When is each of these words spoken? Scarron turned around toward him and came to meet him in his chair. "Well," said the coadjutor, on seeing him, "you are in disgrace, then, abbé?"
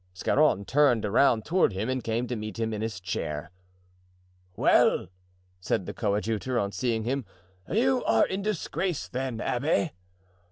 Scarron 0.15 0.65
turned 0.65 1.05
around 1.05 1.45
toward 1.45 1.73
him 1.73 1.87
and 1.87 2.03
came 2.03 2.25
to 2.25 2.35
meet 2.35 2.57
him 2.59 2.73
in 2.73 2.81
his 2.81 2.99
chair. 2.99 3.51
"Well," 4.55 5.09
said 5.59 5.85
the 5.85 5.93
coadjutor, 5.93 6.57
on 6.57 6.71
seeing 6.71 7.03
him, 7.03 7.23
"you 7.69 8.03
are 8.05 8.25
in 8.25 8.41
disgrace, 8.41 9.07
then, 9.07 9.37
abbé?" 9.37 9.91